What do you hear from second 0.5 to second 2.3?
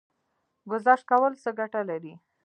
ګذشت کول څه ګټه لري؟